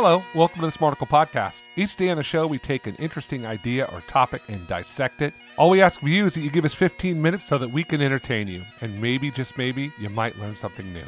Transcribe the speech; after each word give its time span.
Hello, 0.00 0.22
welcome 0.32 0.60
to 0.60 0.66
the 0.68 0.72
Smarticle 0.72 1.08
Podcast. 1.08 1.62
Each 1.74 1.96
day 1.96 2.08
on 2.10 2.18
the 2.18 2.22
show, 2.22 2.46
we 2.46 2.60
take 2.60 2.86
an 2.86 2.94
interesting 3.00 3.44
idea 3.44 3.84
or 3.86 4.00
topic 4.02 4.42
and 4.46 4.64
dissect 4.68 5.22
it. 5.22 5.34
All 5.56 5.70
we 5.70 5.82
ask 5.82 6.00
of 6.00 6.06
you 6.06 6.26
is 6.26 6.34
that 6.34 6.42
you 6.42 6.50
give 6.50 6.64
us 6.64 6.72
15 6.72 7.20
minutes 7.20 7.48
so 7.48 7.58
that 7.58 7.72
we 7.72 7.82
can 7.82 8.00
entertain 8.00 8.46
you, 8.46 8.62
and 8.80 9.02
maybe, 9.02 9.32
just 9.32 9.58
maybe, 9.58 9.90
you 9.98 10.08
might 10.08 10.38
learn 10.38 10.54
something 10.54 10.92
new. 10.92 11.02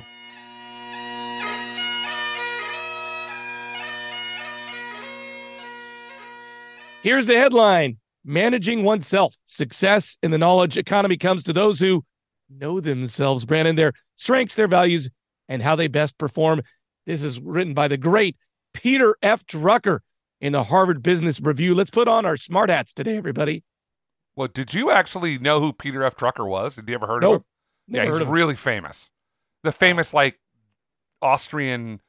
Here's 7.04 7.26
the 7.26 7.36
headline 7.36 7.96
Managing 8.24 8.82
oneself. 8.82 9.36
Success 9.46 10.18
in 10.20 10.32
the 10.32 10.38
knowledge 10.38 10.76
economy 10.76 11.16
comes 11.16 11.44
to 11.44 11.52
those 11.52 11.78
who 11.78 12.04
know 12.48 12.80
themselves, 12.80 13.44
Brandon, 13.44 13.76
their 13.76 13.92
strengths, 14.16 14.56
their 14.56 14.66
values, 14.66 15.08
and 15.48 15.62
how 15.62 15.76
they 15.76 15.86
best 15.86 16.18
perform. 16.18 16.62
This 17.06 17.22
is 17.22 17.38
written 17.38 17.72
by 17.72 17.86
the 17.86 17.96
great 17.96 18.36
Peter 18.72 19.16
F. 19.22 19.46
Drucker 19.46 20.00
in 20.40 20.52
the 20.52 20.64
Harvard 20.64 21.02
Business 21.02 21.40
Review. 21.40 21.74
Let's 21.74 21.90
put 21.90 22.08
on 22.08 22.24
our 22.24 22.36
smart 22.36 22.70
hats 22.70 22.92
today, 22.92 23.16
everybody. 23.16 23.64
Well, 24.36 24.48
did 24.48 24.72
you 24.74 24.90
actually 24.90 25.38
know 25.38 25.60
who 25.60 25.72
Peter 25.72 26.04
F. 26.04 26.16
Drucker 26.16 26.48
was? 26.48 26.76
Did 26.76 26.88
you 26.88 26.94
ever 26.94 27.06
heard 27.06 27.22
Nope. 27.22 27.34
of 27.34 27.40
him? 27.40 27.44
Never 27.88 28.06
yeah, 28.06 28.12
he's 28.12 28.22
him. 28.22 28.28
really 28.30 28.56
famous. 28.56 29.10
The 29.62 29.70
oh. 29.70 29.72
famous, 29.72 30.14
like, 30.14 30.38
Austrian 31.20 32.00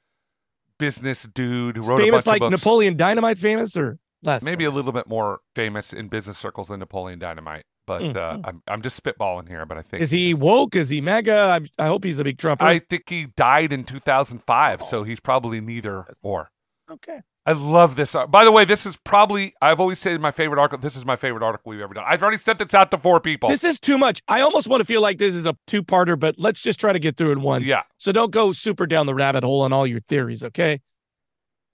business 0.77 1.27
dude 1.33 1.77
who 1.77 1.83
wrote 1.83 1.99
a 1.99 2.03
famous 2.03 2.23
bunch 2.23 2.27
like 2.27 2.41
of 2.41 2.51
books. 2.51 2.61
Napoleon 2.63 2.97
Dynamite 2.97 3.37
famous 3.37 3.75
or 3.75 3.99
less? 4.23 4.41
Maybe 4.41 4.65
a 4.65 4.71
little 4.71 4.91
bit 4.91 5.07
more 5.07 5.39
famous 5.55 5.93
in 5.93 6.07
business 6.07 6.37
circles 6.37 6.69
than 6.69 6.79
Napoleon 6.79 7.19
Dynamite. 7.19 7.65
But 7.99 8.17
uh, 8.17 8.37
mm. 8.37 8.41
I'm, 8.45 8.63
I'm 8.67 8.81
just 8.81 9.01
spitballing 9.01 9.47
here, 9.47 9.65
but 9.65 9.77
I 9.77 9.81
think 9.81 10.01
Is 10.01 10.11
he 10.11 10.33
woke? 10.33 10.75
Is 10.75 10.89
he 10.89 11.01
MAGA? 11.01 11.33
I, 11.79 11.83
I 11.83 11.87
hope 11.87 12.03
he's 12.03 12.19
a 12.19 12.23
big 12.23 12.37
Trumper. 12.37 12.63
I 12.63 12.79
think 12.79 13.09
he 13.09 13.27
died 13.35 13.73
in 13.73 13.83
2005, 13.83 14.83
so 14.83 15.03
he's 15.03 15.19
probably 15.19 15.61
neither 15.61 16.05
or. 16.21 16.51
okay. 16.89 17.21
I 17.43 17.53
love 17.53 17.95
this. 17.95 18.15
By 18.29 18.43
the 18.43 18.51
way, 18.51 18.65
this 18.65 18.85
is 18.85 18.95
probably 19.03 19.55
I've 19.61 19.79
always 19.79 19.97
said 19.97 20.21
my 20.21 20.29
favorite 20.29 20.59
article. 20.59 20.77
This 20.77 20.95
is 20.95 21.05
my 21.05 21.15
favorite 21.15 21.43
article 21.43 21.71
we've 21.71 21.81
ever 21.81 21.93
done. 21.93 22.03
I've 22.07 22.21
already 22.21 22.37
sent 22.37 22.59
this 22.59 22.73
out 22.75 22.91
to 22.91 22.99
four 22.99 23.19
people. 23.19 23.49
This 23.49 23.63
is 23.63 23.79
too 23.79 23.97
much. 23.97 24.21
I 24.27 24.41
almost 24.41 24.67
want 24.67 24.81
to 24.81 24.85
feel 24.85 25.01
like 25.01 25.17
this 25.17 25.33
is 25.33 25.47
a 25.47 25.55
two 25.65 25.81
parter, 25.81 26.19
but 26.19 26.35
let's 26.37 26.61
just 26.61 26.79
try 26.79 26.93
to 26.93 26.99
get 26.99 27.17
through 27.17 27.31
in 27.31 27.41
one. 27.41 27.63
yeah, 27.63 27.81
So 27.97 28.11
don't 28.11 28.31
go 28.31 28.51
super 28.51 28.85
down 28.85 29.07
the 29.07 29.15
rabbit 29.15 29.43
hole 29.43 29.61
on 29.61 29.73
all 29.73 29.87
your 29.87 30.01
theories, 30.01 30.43
okay? 30.43 30.81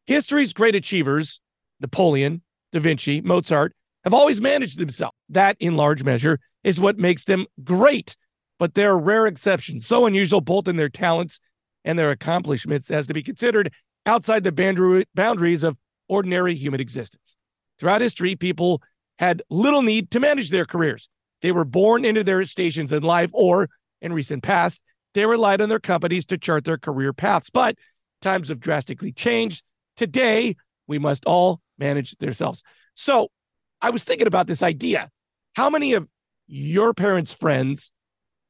History's 0.05 0.53
great 0.53 0.73
achievers, 0.73 1.41
Napoleon, 1.81 2.41
Da 2.71 2.79
Vinci, 2.79 3.19
Mozart, 3.19 3.73
have 4.07 4.13
always 4.13 4.39
managed 4.39 4.79
themselves. 4.79 5.17
That, 5.27 5.57
in 5.59 5.75
large 5.75 6.01
measure, 6.01 6.39
is 6.63 6.79
what 6.79 6.97
makes 6.97 7.25
them 7.25 7.45
great. 7.61 8.15
But 8.57 8.73
there 8.73 8.91
are 8.91 8.97
rare 8.97 9.27
exceptions, 9.27 9.85
so 9.85 10.05
unusual 10.05 10.39
both 10.39 10.69
in 10.69 10.77
their 10.77 10.87
talents 10.87 11.41
and 11.83 11.99
their 11.99 12.11
accomplishments 12.11 12.89
as 12.89 13.07
to 13.07 13.13
be 13.13 13.21
considered 13.21 13.73
outside 14.05 14.45
the 14.45 15.05
boundaries 15.13 15.63
of 15.63 15.77
ordinary 16.07 16.55
human 16.55 16.79
existence. 16.79 17.35
Throughout 17.79 17.99
history, 17.99 18.37
people 18.37 18.81
had 19.19 19.43
little 19.49 19.81
need 19.81 20.09
to 20.11 20.21
manage 20.21 20.51
their 20.51 20.65
careers. 20.65 21.09
They 21.41 21.51
were 21.51 21.65
born 21.65 22.05
into 22.05 22.23
their 22.23 22.45
stations 22.45 22.93
in 22.93 23.03
life, 23.03 23.29
or 23.33 23.69
in 24.01 24.13
recent 24.13 24.41
past, 24.41 24.81
they 25.15 25.25
relied 25.25 25.59
on 25.59 25.67
their 25.67 25.79
companies 25.79 26.25
to 26.27 26.37
chart 26.37 26.63
their 26.63 26.77
career 26.77 27.11
paths. 27.11 27.49
But 27.49 27.75
times 28.21 28.47
have 28.47 28.61
drastically 28.61 29.11
changed. 29.11 29.63
Today, 29.97 30.55
we 30.87 30.97
must 30.97 31.25
all 31.25 31.59
manage 31.77 32.15
themselves. 32.19 32.63
So 32.95 33.27
I 33.81 33.89
was 33.89 34.03
thinking 34.03 34.27
about 34.27 34.47
this 34.47 34.63
idea. 34.63 35.09
How 35.55 35.69
many 35.69 35.93
of 35.93 36.07
your 36.47 36.93
parents' 36.93 37.33
friends 37.33 37.91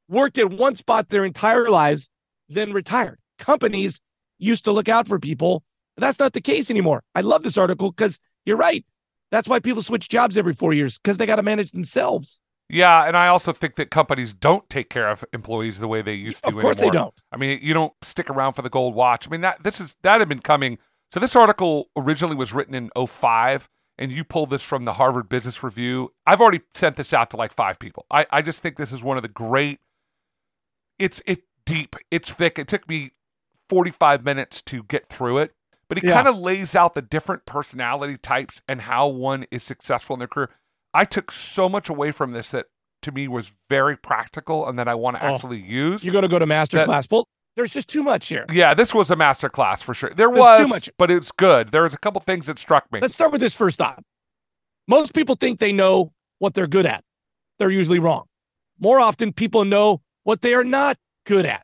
worked 0.09 0.38
at 0.38 0.52
one 0.52 0.75
spot 0.75 1.09
their 1.09 1.25
entire 1.25 1.69
lives, 1.69 2.09
then 2.50 2.73
retired? 2.73 3.19
Companies 3.39 4.00
used 4.39 4.64
to 4.66 4.72
look 4.72 4.89
out 4.89 5.08
for 5.08 5.19
people. 5.19 5.64
That's 5.97 6.19
not 6.19 6.34
the 6.34 6.42
case 6.42 6.69
anymore. 6.69 7.03
I 7.16 7.22
love 7.22 7.44
this 7.44 7.58
article 7.58 7.92
because 7.92 8.19
you're 8.45 8.58
right. 8.58 8.86
That's 9.31 9.47
why 9.47 9.59
people 9.59 9.81
switch 9.81 10.09
jobs 10.09 10.38
every 10.38 10.53
four 10.53 10.74
years 10.74 10.97
because 10.97 11.18
they 11.18 11.25
got 11.25 11.35
to 11.38 11.44
manage 11.44 11.72
themselves. 11.72 12.40
yeah, 12.69 13.06
and 13.06 13.18
I 13.18 13.28
also 13.28 13.51
think 13.51 13.75
that 13.75 13.90
companies 13.91 14.34
don't 14.34 14.69
take 14.69 14.90
care 14.90 15.09
of 15.09 15.25
employees 15.34 15.80
the 15.80 15.88
way 15.88 16.01
they 16.01 16.13
used 16.13 16.44
to. 16.44 16.50
Of 16.50 16.53
course, 16.56 16.78
anymore. 16.78 16.91
they 16.91 16.97
don't. 16.97 17.22
I 17.31 17.38
mean, 17.38 17.59
you 17.62 17.74
don't 17.74 17.94
stick 18.03 18.30
around 18.30 18.53
for 18.53 18.62
the 18.62 18.69
gold 18.69 18.96
watch. 18.96 19.28
I 19.28 19.31
mean, 19.31 19.41
that 19.41 19.63
this 19.63 19.81
is 19.81 19.96
that 20.03 20.19
had 20.19 20.30
been 20.30 20.40
coming. 20.40 20.78
So 21.13 21.19
this 21.19 21.35
article 21.35 21.90
originally 21.97 22.35
was 22.35 22.53
written 22.53 22.74
in 22.75 22.90
05 23.07 23.68
and 23.97 24.12
you 24.12 24.24
pulled 24.24 24.50
this 24.50 24.62
from 24.63 24.85
the 24.85 24.94
Harvard 24.94 25.28
Business 25.30 25.63
Review. 25.63 26.13
I've 26.25 26.41
already 26.41 26.62
sent 26.75 26.96
this 26.97 27.13
out 27.13 27.30
to 27.31 27.38
like 27.38 27.53
five 27.53 27.80
people. 27.80 28.06
I, 28.12 28.25
I 28.31 28.41
just 28.41 28.62
think 28.62 28.78
this 28.78 28.91
is 28.91 29.02
one 29.03 29.18
of 29.18 29.24
the 29.24 29.30
great 29.30 29.80
it's 31.00 31.22
it 31.25 31.44
deep, 31.66 31.96
it's 32.12 32.31
thick. 32.31 32.57
It 32.57 32.68
took 32.68 32.88
me 32.90 33.12
45 33.69 34.24
minutes 34.24 34.62
to 34.63 34.84
get 34.84 35.09
through 35.09 35.40
it, 35.40 35.53
but 35.90 35.97
it 35.97 36.03
Yeah. 36.06 36.13
kind 36.13 36.28
of 36.28 36.38
lays 36.38 36.75
out 36.75 36.96
the 36.96 37.02
different 37.02 37.46
personality 37.46 38.18
types 38.18 38.62
and 38.68 38.81
how 38.81 39.07
one 39.07 39.46
is 39.52 39.63
successful 39.63 40.16
in 40.16 40.19
their 40.19 40.28
career. 40.28 40.50
I 40.94 41.06
took 41.06 41.31
so 41.31 41.68
much 41.69 41.90
away 41.90 42.12
from 42.12 42.31
this 42.31 42.52
that 42.52 42.68
to 43.03 43.12
me 43.12 43.28
was 43.28 43.52
very 43.69 43.96
practical 43.96 44.68
and 44.68 44.80
that 44.80 44.88
I 44.88 44.96
want 44.96 45.18
to 45.18 45.25
Oh, 45.25 45.34
actually 45.36 45.62
use. 45.62 46.03
You're 46.03 46.13
going 46.13 46.24
to 46.24 46.28
go 46.30 46.40
to 46.40 46.46
master 46.47 46.78
That- 46.78 46.86
class. 46.86 47.07
Well, 47.12 47.28
there's 47.57 47.73
just 47.73 47.90
too 47.90 48.03
much 48.03 48.28
here. 48.28 48.45
Yeah, 48.53 48.73
this 48.75 48.94
was 48.94 49.09
a 49.12 49.16
master 49.16 49.50
class 49.50 49.81
for 49.81 49.94
sure. 49.95 50.12
There 50.16 50.28
There's 50.28 50.40
was 50.40 50.59
too 50.59 50.68
much. 50.68 50.90
but 50.97 51.09
it's 51.09 51.31
good. 51.31 51.72
There 51.72 51.84
was 51.84 51.94
a 51.94 51.97
couple 51.97 52.22
things 52.22 52.45
that 52.45 52.59
struck 52.59 52.90
me. 52.91 53.00
Let's 53.01 53.16
start 53.16 53.31
with 53.31 53.41
this 53.41 53.56
first 53.56 53.79
thought. 53.79 54.01
Most 54.88 55.13
people 55.13 55.35
think 55.35 55.59
they 55.59 55.73
know 55.73 56.13
what 56.38 56.53
they're 56.53 56.68
good 56.68 56.85
at. 56.85 57.03
They're 57.57 57.72
usually 57.72 57.97
wrong. 58.00 58.25
More 58.79 59.00
often, 59.00 59.34
people 59.34 59.66
know 59.66 60.01
what 60.23 60.41
they 60.44 60.53
are 60.53 60.63
not 60.63 60.97
good 61.25 61.47
at. 61.47 61.63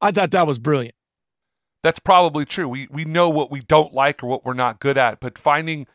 I 0.00 0.12
thought 0.12 0.30
that 0.30 0.46
was 0.46 0.60
brilliant. 0.60 0.94
That's 1.82 1.98
probably 1.98 2.44
true. 2.44 2.68
We 2.68 2.86
we 2.90 3.04
know 3.04 3.28
what 3.28 3.50
we 3.50 3.60
don't 3.60 3.92
like 3.92 4.22
or 4.22 4.28
what 4.28 4.44
we're 4.44 4.54
not 4.54 4.78
good 4.78 4.96
at, 4.96 5.18
but 5.18 5.36
finding 5.36 5.86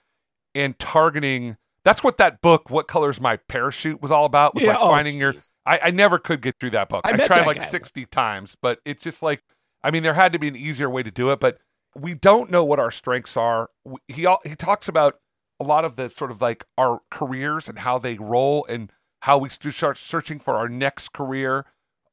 and 0.54 0.78
targeting 0.78 1.56
that's 1.86 2.04
what 2.04 2.18
that 2.18 2.42
book, 2.42 2.70
What 2.70 2.88
Color's 2.88 3.22
My 3.22 3.38
Parachute, 3.48 4.02
was 4.02 4.12
all 4.12 4.26
about. 4.26 4.56
Was 4.56 4.64
Yeah, 4.64 4.72
like 4.72 4.80
oh, 4.82 4.90
finding 4.90 5.18
your. 5.20 5.36
I, 5.66 5.80
I 5.84 5.92
never 5.92 6.18
could 6.18 6.42
get 6.42 6.56
through 6.60 6.72
that 6.72 6.90
book. 6.90 7.02
I 7.06 7.14
I, 7.14 7.18
tried 7.18 7.46
like. 7.46 7.62
60 7.64 8.06
times, 8.08 8.58
but 8.62 8.80
it's 8.84 9.02
just 9.04 9.22
like, 9.22 9.44
I 9.84 9.92
mean, 9.92 10.04
there 10.04 10.16
had 10.16 10.34
to 10.34 10.40
be 10.40 10.48
an 10.48 10.56
easier 10.56 10.90
way 10.90 11.04
to 11.04 11.12
do 11.12 11.30
it, 11.30 11.40
but 11.40 11.60
we 11.96 12.16
don't 12.16 12.50
know 12.52 12.66
what 12.66 12.80
our 12.80 12.92
strengths 12.92 13.38
are. 13.38 13.70
We- 13.86 14.00
He, 14.08 14.28
he 14.44 14.56
talks 14.56 14.88
about 14.88 15.20
a 15.60 15.64
lot 15.64 15.86
of 15.86 15.96
the 15.96 16.10
sort 16.10 16.32
of 16.32 16.42
like 16.42 16.66
our 16.78 17.02
careers 17.12 17.70
and 17.70 17.80
how 17.80 18.00
they 18.00 18.16
roll 18.18 18.66
and 18.68 18.92
how 19.22 19.38
we 19.38 19.50
start 19.50 19.98
searching 19.98 20.40
for 20.40 20.56
our 20.56 20.68
next 20.68 21.14
career 21.14 21.66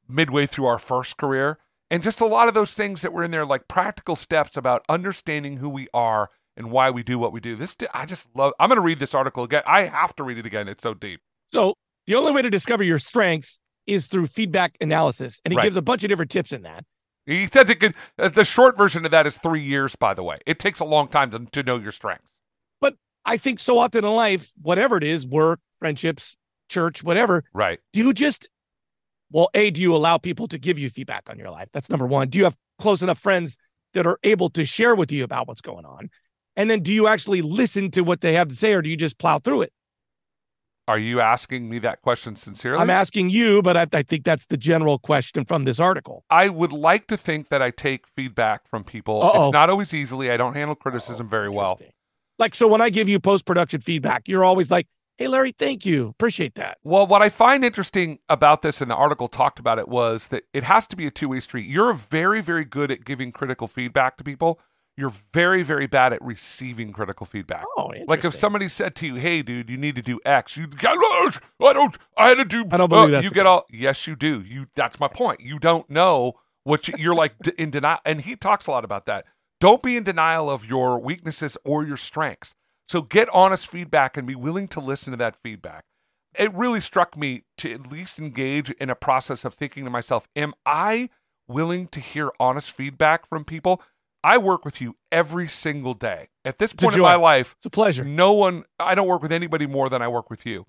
midway 0.07 0.45
through 0.45 0.65
our 0.67 0.79
first 0.79 1.17
career. 1.17 1.57
And 1.89 2.01
just 2.01 2.21
a 2.21 2.25
lot 2.25 2.47
of 2.47 2.53
those 2.53 2.73
things 2.73 3.01
that 3.01 3.11
were 3.11 3.23
in 3.23 3.31
there, 3.31 3.45
like 3.45 3.67
practical 3.67 4.15
steps 4.15 4.55
about 4.55 4.85
understanding 4.87 5.57
who 5.57 5.69
we 5.69 5.87
are 5.93 6.29
and 6.57 6.71
why 6.71 6.89
we 6.89 7.03
do 7.03 7.17
what 7.19 7.31
we 7.33 7.39
do. 7.39 7.55
This, 7.55 7.75
I 7.93 8.05
just 8.05 8.27
love, 8.35 8.53
I'm 8.59 8.69
going 8.69 8.77
to 8.77 8.81
read 8.81 8.99
this 8.99 9.13
article 9.13 9.43
again. 9.43 9.63
I 9.65 9.83
have 9.83 10.15
to 10.17 10.23
read 10.23 10.37
it 10.37 10.45
again. 10.45 10.67
It's 10.67 10.83
so 10.83 10.93
deep. 10.93 11.21
So, 11.53 11.75
the 12.07 12.15
only 12.15 12.31
way 12.31 12.41
to 12.41 12.49
discover 12.49 12.83
your 12.83 12.99
strengths 12.99 13.59
is 13.87 14.07
through 14.07 14.27
feedback 14.27 14.75
analysis. 14.81 15.39
And 15.45 15.51
he 15.51 15.57
Right. 15.57 15.63
gives 15.63 15.77
a 15.77 15.81
bunch 15.81 16.03
of 16.03 16.09
different 16.09 16.31
tips 16.31 16.51
in 16.51 16.63
that. 16.63 16.83
He 17.25 17.47
says 17.47 17.69
it 17.69 17.79
could. 17.79 17.95
Uh, 18.19 18.27
the 18.27 18.43
short 18.43 18.77
version 18.77 19.05
of 19.05 19.11
that 19.11 19.25
is 19.25 19.37
three 19.37 19.63
years. 19.63 19.95
By 19.95 20.13
the 20.13 20.23
way, 20.23 20.39
it 20.45 20.59
takes 20.59 20.79
a 20.81 20.85
long 20.85 21.07
time 21.07 21.31
to, 21.31 21.39
to 21.39 21.63
know 21.63 21.77
your 21.77 21.93
strengths. 21.93 22.27
But 22.81 22.95
I 23.23 23.37
think 23.37 23.59
so 23.61 23.77
often 23.79 24.03
in 24.03 24.11
life, 24.11 24.51
whatever 24.61 24.97
it 24.97 25.03
is 25.05 25.25
work, 25.25 25.61
friendships, 25.79 26.35
church, 26.69 27.03
whatever 27.03 27.45
Right. 27.53 27.79
do 27.93 27.99
you 28.01 28.13
just 28.13 28.49
well 29.31 29.49
a 29.53 29.69
do 29.71 29.81
you 29.81 29.95
allow 29.95 30.17
people 30.17 30.47
to 30.47 30.57
give 30.57 30.77
you 30.79 30.89
feedback 30.89 31.23
on 31.29 31.37
your 31.37 31.49
life 31.49 31.67
that's 31.73 31.89
number 31.89 32.05
one 32.05 32.29
do 32.29 32.37
you 32.37 32.43
have 32.45 32.55
close 32.79 33.01
enough 33.01 33.19
friends 33.19 33.57
that 33.93 34.07
are 34.07 34.17
able 34.23 34.49
to 34.49 34.65
share 34.65 34.95
with 34.95 35.11
you 35.11 35.23
about 35.23 35.47
what's 35.47 35.61
going 35.61 35.85
on 35.85 36.09
and 36.55 36.69
then 36.69 36.81
do 36.81 36.93
you 36.93 37.07
actually 37.07 37.41
listen 37.41 37.91
to 37.91 38.01
what 38.01 38.21
they 38.21 38.33
have 38.33 38.47
to 38.47 38.55
say 38.55 38.73
or 38.73 38.81
do 38.81 38.89
you 38.89 38.97
just 38.97 39.17
plow 39.17 39.39
through 39.39 39.61
it 39.63 39.73
Are 40.87 40.99
you 40.99 41.21
asking 41.21 41.69
me 41.69 41.79
that 41.79 42.01
question 42.01 42.35
sincerely? 42.35 42.79
i'm 42.79 42.89
asking 42.89 43.29
you 43.29 43.61
but 43.61 43.75
I, 43.77 43.87
I 43.93 44.03
think 44.03 44.23
that's 44.25 44.47
the 44.47 44.57
general 44.57 44.99
question 44.99 45.45
from 45.45 45.65
this 45.65 45.79
article 45.79 46.23
I 46.29 46.49
would 46.49 46.73
like 46.73 47.07
to 47.07 47.17
think 47.17 47.49
that 47.49 47.61
I 47.61 47.69
take 47.71 48.07
feedback 48.07 48.67
from 48.67 48.83
people. 48.83 49.21
Uh-oh. 49.23 49.45
It's 49.45 49.53
not 49.53 49.69
always 49.69 49.93
easily. 49.93 50.31
I 50.31 50.37
don't 50.37 50.55
handle 50.55 50.75
criticism 50.75 51.29
very 51.29 51.49
well. 51.49 51.79
Like 52.39 52.55
so 52.55 52.67
when 52.67 52.81
i 52.81 52.89
give 52.89 53.07
you 53.07 53.19
post-production 53.19 53.81
feedback 53.81 54.27
you're 54.27 54.43
always 54.43 54.69
like 54.71 54.87
hey 55.17 55.27
larry 55.27 55.53
thank 55.57 55.85
you 55.85 56.07
appreciate 56.09 56.55
that 56.55 56.77
Well, 56.83 57.05
what 57.07 57.21
I 57.21 57.29
find 57.29 57.63
interesting 57.63 58.17
about 58.29 58.63
this, 58.63 58.81
and 58.81 58.89
the 58.89 58.95
article 58.95 59.27
talked 59.27 59.59
about 59.59 59.77
it, 59.79 59.87
was 59.87 60.27
that 60.29 60.43
it 60.53 60.63
has 60.63 60.87
to 60.87 60.95
be 60.95 61.05
a 61.05 61.11
two 61.11 61.29
way 61.29 61.39
street. 61.39 61.67
You're 61.67 61.93
very, 61.93 62.41
very 62.41 62.65
good 62.65 62.89
at 62.91 63.05
giving 63.05 63.31
critical 63.31 63.67
feedback 63.67 64.17
to 64.17 64.23
people. 64.23 64.59
You're 64.95 65.13
very, 65.33 65.63
very 65.63 65.87
bad 65.87 66.13
at 66.13 66.21
receiving 66.21 66.93
critical 66.93 67.25
feedback. 67.25 67.65
oh 67.77 67.91
Like 68.07 68.23
if 68.23 68.35
somebody 68.35 68.69
said 68.69 68.95
to 68.97 69.07
you, 69.07 69.15
"Hey, 69.15 69.41
dude, 69.41 69.69
you 69.69 69.77
need 69.77 69.95
to 69.95 70.03
do 70.03 70.19
X," 70.23 70.55
you 70.55 70.67
I 70.83 71.73
don't, 71.73 71.97
I 72.15 72.29
had 72.29 72.37
to 72.37 72.45
do. 72.45 72.65
I 72.71 72.77
don't 72.77 72.89
believe 72.89 73.09
uh, 73.09 73.11
that's 73.11 73.23
you 73.23 73.31
get 73.31 73.41
case. 73.41 73.47
all. 73.47 73.65
Yes, 73.71 74.05
you 74.05 74.15
do. 74.15 74.41
You. 74.41 74.67
That's 74.75 74.99
my 74.99 75.07
point. 75.07 75.39
You 75.39 75.57
don't 75.57 75.89
know 75.89 76.33
what 76.63 76.87
you, 76.87 76.93
you're 76.97 77.15
like 77.15 77.33
d- 77.41 77.53
in 77.57 77.71
denial, 77.71 77.99
and 78.05 78.21
he 78.21 78.35
talks 78.35 78.67
a 78.67 78.71
lot 78.71 78.85
about 78.85 79.07
that. 79.07 79.25
Don't 79.59 79.81
be 79.81 79.97
in 79.97 80.03
denial 80.03 80.49
of 80.49 80.65
your 80.65 80.99
weaknesses 80.99 81.57
or 81.63 81.83
your 81.83 81.97
strengths. 81.97 82.53
So 82.87 83.01
get 83.01 83.29
honest 83.33 83.65
feedback 83.65 84.17
and 84.17 84.27
be 84.27 84.35
willing 84.35 84.67
to 84.69 84.79
listen 84.79 85.11
to 85.11 85.17
that 85.17 85.37
feedback. 85.41 85.85
It 86.37 86.53
really 86.53 86.81
struck 86.81 87.17
me 87.17 87.43
to 87.59 87.73
at 87.73 87.91
least 87.91 88.19
engage 88.19 88.71
in 88.71 88.89
a 88.89 88.95
process 88.95 89.45
of 89.45 89.53
thinking 89.53 89.85
to 89.85 89.89
myself, 89.89 90.27
am 90.35 90.53
I 90.65 91.09
willing 91.47 91.87
to 91.87 91.99
hear 91.99 92.31
honest 92.39 92.71
feedback 92.71 93.25
from 93.25 93.45
people? 93.45 93.81
I 94.23 94.37
work 94.37 94.63
with 94.65 94.79
you 94.81 94.95
every 95.11 95.49
single 95.49 95.93
day. 95.93 96.29
At 96.45 96.57
this 96.59 96.71
point 96.73 96.95
in 96.95 97.01
my 97.01 97.15
life, 97.15 97.55
It's 97.57 97.65
a 97.65 97.69
pleasure. 97.69 98.03
no 98.05 98.33
one, 98.33 98.63
I 98.79 98.95
don't 98.95 99.07
work 99.07 99.21
with 99.21 99.31
anybody 99.31 99.65
more 99.67 99.89
than 99.89 100.01
I 100.01 100.07
work 100.07 100.29
with 100.29 100.45
you. 100.45 100.65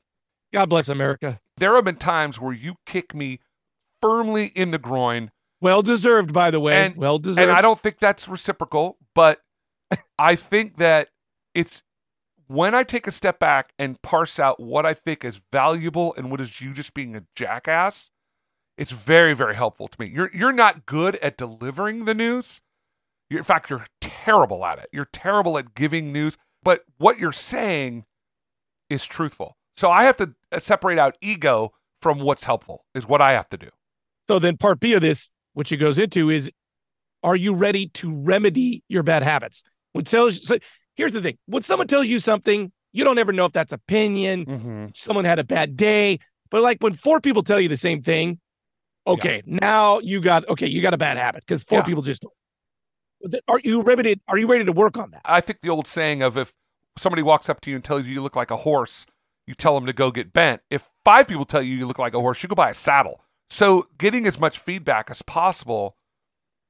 God 0.53 0.69
bless 0.69 0.89
America. 0.89 1.41
There 1.57 1.75
have 1.75 1.85
been 1.85 1.97
times 1.97 2.41
where 2.41 2.53
you 2.53 2.75
kick 2.87 3.15
me 3.15 3.41
firmly 4.03 4.47
in 4.55 4.71
the 4.71 4.79
groin, 4.79 5.31
Well 5.61 5.83
deserved, 5.83 6.33
by 6.33 6.51
the 6.51 6.61
way. 6.61 6.85
And- 6.87 6.97
well 6.97 7.19
deserved. 7.19 7.39
and 7.41 7.51
I 7.51 7.61
don't 7.61 7.79
think 7.81 7.99
that's 8.01 8.29
reciprocal, 8.29 8.99
but 9.15 9.41
I 10.19 10.37
think 10.37 10.77
that 10.79 11.09
it's 11.55 11.83
when 12.47 12.75
I 12.75 12.83
take 12.83 13.07
a 13.07 13.13
step 13.13 13.39
back 13.39 13.73
and 13.79 14.01
parse 14.03 14.39
out 14.39 14.61
what 14.61 14.85
I 14.85 14.93
think 14.95 15.25
is 15.25 15.41
valuable 15.53 16.15
and 16.17 16.31
what 16.31 16.41
is 16.41 16.61
you 16.61 16.73
just 16.75 16.93
being 16.93 17.17
a 17.17 17.23
jackass, 17.35 18.11
it's 18.77 18.91
very, 18.91 19.33
very 19.35 19.55
helpful 19.55 19.89
to 19.89 19.97
me. 20.01 20.07
You're 20.07 20.31
you're 20.35 20.53
not 20.53 20.85
good 20.87 21.17
at 21.17 21.37
delivering 21.39 22.05
the 22.05 22.15
news. 22.15 22.61
You're, 23.35 23.41
in 23.41 23.45
fact, 23.45 23.69
you're 23.69 23.85
terrible 24.01 24.65
at 24.65 24.79
it. 24.79 24.87
You're 24.93 25.09
terrible 25.13 25.59
at 25.59 25.75
giving 25.75 26.13
news, 26.13 26.37
but 26.63 26.83
what 26.99 27.19
you're 27.19 27.33
saying 27.33 28.05
is 28.89 29.05
truthful. 29.05 29.57
So 29.77 29.91
I 29.91 30.05
have 30.05 30.17
to 30.19 30.33
uh, 30.53 30.61
separate 30.61 30.99
out 31.01 31.17
ego 31.21 31.73
from 32.01 32.21
what's 32.21 32.45
helpful. 32.45 32.85
Is 32.95 33.09
what 33.09 33.21
I 33.21 33.33
have 33.33 33.49
to 33.49 33.57
do. 33.57 33.69
So 34.29 34.39
then 34.39 34.57
part 34.57 34.79
B 34.79 34.93
of 34.93 35.03
this, 35.03 35.33
which 35.55 35.73
it 35.73 35.79
goes 35.79 35.99
into, 35.99 36.31
is 36.31 36.49
are 37.25 37.35
you 37.35 37.55
ready 37.55 37.89
to 37.95 38.15
remedy 38.15 38.85
your 38.89 39.03
bad 39.03 39.25
habits? 39.25 39.65
When 39.95 40.05
tells 40.05 40.47
so 40.47 40.59
here's 40.95 41.11
the 41.11 41.21
thing. 41.21 41.37
When 41.47 41.65
someone 41.65 41.89
tells 41.89 42.07
you 42.07 42.21
something, 42.21 42.71
you 42.93 43.03
don't 43.03 43.19
ever 43.19 43.33
know 43.33 43.47
if 43.47 43.53
that's 43.53 43.73
opinion, 43.73 44.47
Mm-hmm. 44.47 44.87
someone 44.95 45.25
had 45.25 45.41
a 45.41 45.45
bad 45.45 45.77
day. 45.77 46.21
But 46.53 46.63
like 46.63 46.79
when 46.81 46.93
four 46.93 47.21
people 47.21 47.43
tell 47.43 47.59
you 47.59 47.69
the 47.69 47.77
same 47.77 48.01
thing, 48.01 48.39
okay, 49.09 49.43
now 49.45 49.99
you 49.99 50.21
got 50.21 50.49
okay, 50.51 50.69
you 50.69 50.81
got 50.83 50.95
a 50.95 50.99
bad 50.99 51.17
habit 51.17 51.43
because 51.45 51.65
four 51.65 51.81
Yeah. 51.81 51.85
people 51.85 52.03
just 52.03 52.23
don't. 52.23 52.33
Are 53.49 53.61
you 53.63 53.83
ready? 53.83 54.21
Are 54.29 54.39
you 54.39 54.47
ready 54.47 54.65
to 54.65 54.73
work 54.73 54.97
on 54.97 55.11
that? 55.13 55.23
I 55.25 55.41
think 55.41 55.61
the 55.63 55.71
old 55.71 55.87
saying 55.87 56.23
of 56.23 56.37
if 56.37 56.53
somebody 56.97 57.23
walks 57.23 57.49
up 57.49 57.61
to 57.63 57.71
you 57.71 57.77
and 57.77 57.85
tells 57.85 58.07
you 58.07 58.15
you 58.15 58.23
look 58.23 58.37
like 58.37 58.51
a 58.51 58.59
horse, 58.59 59.07
you 59.47 59.55
tell 59.55 59.75
them 59.75 59.87
to 59.87 59.93
go 59.93 60.11
get 60.11 60.33
bent. 60.33 60.63
If 60.71 60.89
five 61.05 61.29
people 61.29 61.45
tell 61.45 61.63
you 61.63 61.77
you 61.77 61.87
look 61.87 61.99
like 61.99 62.15
a 62.15 62.21
horse, 62.21 62.43
you 62.43 62.49
go 62.49 62.55
buy 62.55 62.71
a 62.71 62.75
saddle. 62.75 63.21
So 63.51 63.89
getting 63.99 64.27
as 64.27 64.39
much 64.39 64.59
feedback 64.59 65.11
as 65.11 65.23
possible 65.23 65.97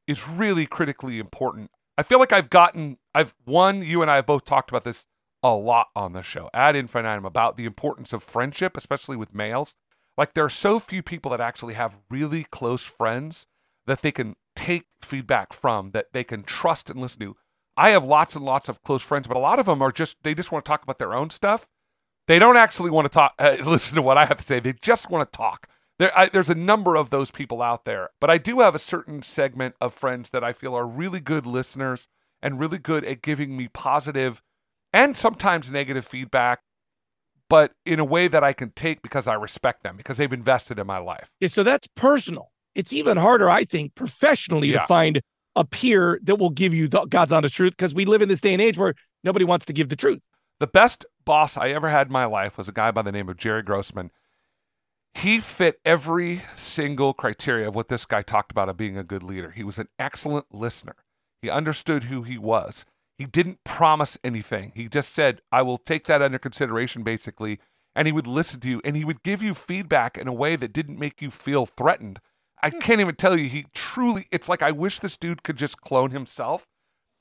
is 0.06 0.28
really 0.28 0.66
critically 0.66 1.18
important. 1.18 1.70
I 1.96 2.02
feel 2.02 2.18
like 2.18 2.32
I've 2.32 2.50
gotten, 2.50 2.98
I've 3.14 3.34
one, 3.44 3.82
you 3.82 4.02
and 4.02 4.10
I 4.10 4.16
have 4.16 4.26
both 4.26 4.44
talked 4.44 4.70
about 4.70 4.84
this 4.84 5.06
a 5.42 5.54
lot 5.54 5.88
on 5.94 6.14
the 6.14 6.22
show 6.22 6.48
ad 6.54 6.74
infinitum 6.74 7.24
about 7.24 7.56
the 7.56 7.66
importance 7.66 8.12
of 8.12 8.22
friendship, 8.22 8.76
especially 8.76 9.16
with 9.16 9.34
males. 9.34 9.76
Like 10.16 10.34
there 10.34 10.44
are 10.44 10.50
so 10.50 10.78
few 10.78 11.02
people 11.02 11.30
that 11.32 11.40
actually 11.40 11.74
have 11.74 11.98
really 12.10 12.44
close 12.44 12.82
friends 12.82 13.46
that 13.86 14.02
they 14.02 14.12
can 14.12 14.36
take 14.54 14.86
feedback 15.02 15.52
from, 15.52 15.90
that 15.92 16.06
they 16.12 16.24
can 16.24 16.42
trust 16.42 16.90
and 16.90 17.00
listen 17.00 17.20
to. 17.20 17.36
I 17.76 17.90
have 17.90 18.04
lots 18.04 18.36
and 18.36 18.44
lots 18.44 18.68
of 18.68 18.82
close 18.82 19.02
friends, 19.02 19.26
but 19.26 19.36
a 19.36 19.40
lot 19.40 19.58
of 19.58 19.66
them 19.66 19.82
are 19.82 19.92
just 19.92 20.16
they 20.22 20.34
just 20.34 20.52
want 20.52 20.64
to 20.64 20.68
talk 20.68 20.82
about 20.82 20.98
their 20.98 21.14
own 21.14 21.30
stuff. 21.30 21.68
They 22.26 22.38
don't 22.38 22.56
actually 22.56 22.90
want 22.90 23.06
to 23.06 23.10
talk, 23.10 23.34
uh, 23.38 23.56
listen 23.64 23.96
to 23.96 24.02
what 24.02 24.16
I 24.16 24.26
have 24.26 24.38
to 24.38 24.44
say. 24.44 24.60
They 24.60 24.74
just 24.80 25.10
want 25.10 25.30
to 25.30 25.36
talk. 25.36 25.68
There, 25.98 26.16
I, 26.16 26.28
there's 26.28 26.50
a 26.50 26.54
number 26.54 26.96
of 26.96 27.10
those 27.10 27.30
people 27.30 27.62
out 27.62 27.84
there, 27.84 28.10
but 28.20 28.30
I 28.30 28.38
do 28.38 28.60
have 28.60 28.74
a 28.74 28.80
certain 28.80 29.22
segment 29.22 29.74
of 29.80 29.94
friends 29.94 30.30
that 30.30 30.42
I 30.42 30.52
feel 30.52 30.74
are 30.74 30.86
really 30.86 31.20
good 31.20 31.46
listeners 31.46 32.08
and 32.42 32.58
really 32.58 32.78
good 32.78 33.04
at 33.04 33.22
giving 33.22 33.56
me 33.56 33.68
positive 33.68 34.42
and 34.92 35.16
sometimes 35.16 35.70
negative 35.70 36.06
feedback, 36.06 36.60
but 37.48 37.72
in 37.84 38.00
a 38.00 38.04
way 38.04 38.28
that 38.28 38.42
I 38.42 38.52
can 38.52 38.70
take 38.70 39.02
because 39.02 39.26
I 39.26 39.34
respect 39.34 39.82
them 39.82 39.96
because 39.96 40.16
they've 40.16 40.32
invested 40.32 40.78
in 40.78 40.86
my 40.86 40.98
life. 40.98 41.30
Okay, 41.40 41.48
so 41.48 41.62
that's 41.62 41.86
personal. 41.86 42.50
It's 42.75 42.93
even 42.93 43.17
harder, 43.17 43.49
I 43.50 43.65
think, 43.65 43.94
professionally 43.94 44.69
Yeah. 44.73 44.81
to 44.81 44.87
find 44.87 45.21
a 45.56 45.65
peer 45.65 46.19
that 46.25 46.37
will 46.37 46.50
give 46.50 46.75
you 46.75 46.88
the 46.88 47.05
God's 47.06 47.32
honest 47.32 47.55
truth 47.55 47.73
because 47.73 47.94
we 47.94 48.05
live 48.05 48.23
in 48.23 48.29
this 48.29 48.41
day 48.41 48.53
and 48.53 48.61
age 48.62 48.76
where 48.76 48.94
nobody 49.23 49.44
wants 49.44 49.65
to 49.67 49.73
give 49.73 49.88
the 49.88 49.97
truth. 49.97 50.21
The 50.61 50.67
best 50.67 51.05
boss 51.25 51.56
I 51.56 51.69
ever 51.71 51.88
had 51.88 52.09
in 52.09 52.12
my 52.12 52.25
life 52.25 52.59
was 52.59 52.69
a 52.69 52.73
guy 52.73 52.91
by 52.91 53.03
the 53.03 53.12
name 53.12 53.29
of 53.29 53.37
Jerry 53.37 53.62
Grossman. 53.62 54.11
He 55.15 55.38
fit 55.41 55.81
every 55.85 56.43
single 56.56 57.15
criteria 57.15 57.69
of 57.69 57.75
what 57.75 57.88
this 57.88 58.05
guy 58.05 58.23
talked 58.23 58.50
about 58.50 58.69
of 58.69 58.76
being 58.76 58.97
a 58.99 59.05
good 59.05 59.23
leader. 59.23 59.53
He 59.53 59.62
was 59.62 59.79
an 59.79 59.88
excellent 59.99 60.53
listener. 60.53 60.97
He 61.41 61.49
understood 61.49 62.05
who 62.05 62.23
he 62.23 62.37
was. 62.37 62.85
He 63.17 63.26
didn't 63.26 63.62
promise 63.62 64.19
anything. 64.25 64.73
He 64.75 64.88
just 64.88 65.15
said, 65.15 65.41
I 65.53 65.62
will 65.62 65.79
take 65.79 66.06
that 66.06 66.21
under 66.21 66.38
consideration, 66.38 67.05
basically. 67.05 67.61
And 67.94 68.09
he 68.09 68.12
would 68.12 68.26
listen 68.26 68.59
to 68.61 68.69
you 68.69 68.81
and 68.85 68.97
he 68.97 69.05
would 69.05 69.23
give 69.23 69.41
you 69.41 69.55
feedback 69.55 70.19
in 70.19 70.26
a 70.26 70.32
way 70.32 70.56
that 70.56 70.73
didn't 70.73 70.99
make 70.99 71.23
you 71.23 71.31
feel 71.31 71.65
threatened. 71.65 72.19
I 72.64 72.70
can't 72.70 73.00
even 73.00 73.14
tell 73.16 73.38
you, 73.38 73.49
he 73.49 73.66
truly, 73.75 74.26
it's 74.31 74.49
like 74.49 74.62
I 74.62 74.70
wish 74.72 75.00
this 75.00 75.16
dude 75.16 75.43
could 75.43 75.56
just 75.56 75.81
clone 75.81 76.11
himself. 76.11 76.64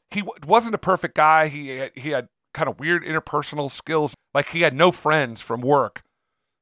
He 0.09 0.21
w- 0.21 0.37
wasn't 0.45 0.75
a 0.75 0.79
perfect 0.79 1.15
guy. 1.15 1.47
He 1.49 1.69
had, 1.69 1.91
he 1.95 2.09
had 2.11 2.27
kind 2.53 2.69
of 2.69 2.79
weird 2.79 3.03
interpersonal 3.03 3.69
skills. 3.69 4.13
Like 4.33 4.49
he 4.49 4.61
had 4.61 4.73
no 4.75 4.91
friends 4.91 5.41
from 5.41 5.61
work, 5.61 6.01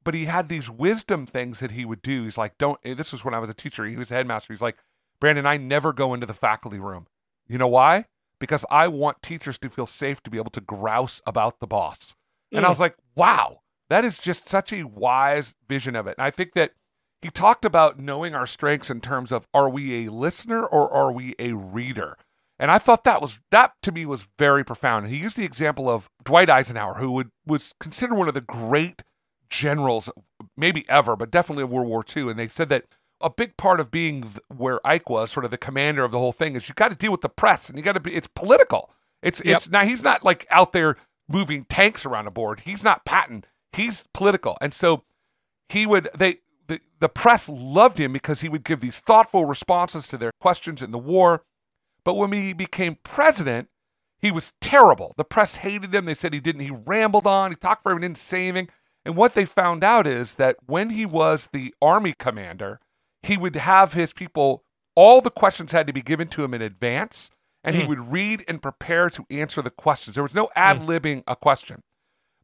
but 0.04 0.13
he 0.13 0.25
had 0.25 0.50
these 0.50 0.69
wisdom 0.69 1.25
things 1.25 1.60
that 1.60 1.72
he 1.72 1.86
would 1.86 2.01
do. 2.01 2.24
He's 2.24 2.38
like, 2.38 2.57
don't, 2.57 2.80
this 2.83 3.12
was 3.12 3.24
when 3.24 3.33
I 3.33 3.39
was 3.39 3.50
a 3.50 3.54
teacher. 3.54 3.86
He 3.86 3.95
was 3.98 4.12
a 4.12 4.16
headmaster. 4.16 4.51
He's 4.54 4.62
like, 4.62 4.78
Brandon, 5.19 5.45
I 5.45 5.57
never 5.57 5.94
go 5.94 6.13
into 6.13 6.25
the 6.25 6.33
faculty 6.33 6.80
room. 6.80 7.07
You 7.48 7.57
know 7.57 7.68
why? 7.68 8.06
Because 8.39 8.66
I 8.72 8.88
want 8.88 9.22
teachers 9.22 9.60
to 9.60 9.69
feel 9.69 9.86
safe 9.86 10.22
to 10.24 10.31
be 10.31 10.38
able 10.38 10.50
to 10.51 10.62
grouse 10.62 11.22
about 11.28 11.60
the 11.60 11.68
boss. 11.68 12.16
And 12.51 12.66
I 12.66 12.68
Mm. 12.68 12.72
was 12.72 12.80
like, 12.80 12.95
wow, 13.16 13.60
that 13.89 14.04
is 14.04 14.18
just 14.18 14.48
such 14.50 14.74
a 14.74 14.83
wise 14.83 15.54
vision 15.68 15.95
of 15.95 16.07
it. 16.07 16.16
And 16.18 16.25
I 16.25 16.31
think 16.31 16.54
that 16.56 16.72
he 17.21 17.29
talked 17.29 17.65
about 17.65 18.00
knowing 18.00 18.33
our 18.33 18.47
strengths 18.47 18.89
in 18.89 19.01
terms 19.01 19.31
of 19.31 19.47
are 19.53 19.69
we 19.69 20.06
a 20.06 20.12
listener 20.12 20.65
or 20.65 20.91
are 20.91 21.12
we 21.12 21.35
a 21.39 21.53
reader? 21.53 22.18
And 22.59 22.69
I 22.69 22.77
thought 22.77 23.03
that 23.06 23.21
was 23.21 23.39
that 23.50 23.73
to 23.83 23.91
me 23.91 24.06
was 24.06 24.27
very 24.38 24.63
profound. 24.63 25.06
And 25.06 25.13
he 25.13 25.19
used 25.21 25.38
the 25.38 25.45
example 25.45 25.89
of 25.89 26.09
Dwight 26.23 26.50
Eisenhower, 26.50 26.95
who 26.95 27.12
would 27.12 27.31
was 27.45 27.73
considered 27.79 28.15
one 28.15 28.27
of 28.27 28.33
the 28.33 28.41
great 28.41 29.03
generals, 29.50 30.09
maybe 30.56 30.88
ever, 30.89 31.15
but 31.15 31.31
definitely 31.31 31.63
of 31.63 31.71
World 31.71 31.88
War 31.88 32.03
II. 32.15 32.29
And 32.29 32.39
they 32.39 32.47
said 32.47 32.69
that 32.69 32.85
a 33.19 33.29
big 33.29 33.57
part 33.57 33.79
of 33.79 33.91
being 33.91 34.33
where 34.56 34.85
Ike 34.85 35.09
was, 35.09 35.31
sort 35.31 35.45
of 35.45 35.51
the 35.51 35.57
commander 35.57 36.03
of 36.03 36.12
the 36.12 36.19
whole 36.19 36.31
thing, 36.31 36.56
is 36.56 36.68
you 36.68 36.75
got 36.75 36.89
to 36.89 36.95
deal 36.95 37.12
with 37.12 37.21
the 37.21 37.29
press, 37.29 37.69
and 37.69 37.77
you 37.77 37.83
got 37.83 37.94
to 37.94 38.00
be. 38.00 38.15
It's 38.15 38.29
political. 38.35 38.91
It's 39.21 39.41
Yep. 39.44 39.57
it's 39.57 39.69
now 39.69 39.85
he's 39.85 40.01
not 40.01 40.23
like 40.23 40.47
out 40.50 40.73
there 40.73 40.97
moving 41.27 41.65
tanks 41.65 42.06
around 42.06 42.27
a 42.27 42.31
board. 42.31 42.62
He's 42.62 42.83
not 42.83 43.06
Patton. 43.06 43.45
He's 43.73 44.03
political, 44.13 44.57
and 44.62 44.73
so 44.73 45.03
he 45.69 45.85
would 45.85 46.09
they 46.15 46.39
the, 46.71 46.81
the 47.00 47.09
press 47.09 47.50
loved 47.50 48.00
him 48.00 48.13
because 48.13 48.41
he 48.41 48.50
would 48.50 48.63
give 48.63 48.79
these 48.79 49.00
thoughtful 49.00 49.45
responses 49.45 50.07
to 50.07 50.18
their 50.18 50.31
questions 50.39 50.81
in 50.81 50.91
the 50.91 50.97
war. 50.97 51.44
But 52.06 52.16
when 52.16 52.31
he 52.31 52.54
became 52.54 52.97
president, 53.04 53.68
he 54.18 54.31
was 54.31 54.54
terrible. 54.61 55.13
The 55.18 55.23
press 55.23 55.57
hated 55.57 55.94
him. 55.94 56.06
They 56.06 56.13
said 56.13 56.33
he 56.33 56.40
didn't. 56.40 56.61
He 56.61 56.71
rambled 56.71 57.28
on. 57.28 57.51
He 57.51 57.56
talked 57.56 57.83
for 57.83 57.97
didn't 57.97 58.18
say 58.18 58.47
anything. 58.47 58.69
And 59.04 59.16
what 59.16 59.33
they 59.33 59.45
found 59.45 59.83
out 59.83 60.07
is 60.07 60.35
that 60.35 60.56
when 60.66 60.92
he 60.92 61.06
was 61.06 61.49
the 61.51 61.73
army 61.81 62.13
commander, 62.18 62.80
he 63.23 63.35
would 63.37 63.56
have 63.56 63.94
his 63.94 64.13
people. 64.13 64.63
All 64.95 65.21
the 65.21 65.31
questions 65.31 65.71
had 65.71 65.87
to 65.87 65.94
be 65.94 66.01
given 66.01 66.28
to 66.30 66.44
him 66.44 66.54
in 66.54 66.61
advance, 66.61 67.30
and 67.63 67.75
he 67.75 67.83
Mm. 67.83 67.87
would 67.87 68.11
read 68.11 68.44
and 68.47 68.61
prepare 68.61 69.09
to 69.09 69.25
answer 69.30 69.61
the 69.61 69.69
questions. 69.71 70.16
There 70.16 70.23
was 70.23 70.33
no 70.35 70.49
ad 70.56 70.81
libbing 70.81 71.23
a 71.28 71.35
question. 71.35 71.81